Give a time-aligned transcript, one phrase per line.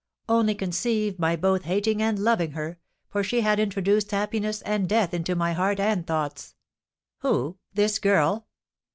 [0.27, 5.13] "Only conceive my both hating and loving her; for she had introduced happiness and death
[5.13, 6.55] into my heart and thoughts."
[7.19, 7.59] "Who?
[7.75, 8.47] This girl?"